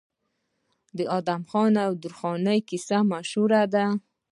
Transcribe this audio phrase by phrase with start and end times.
[0.97, 3.85] د ادم خان او درخانۍ کیسه مشهوره ده.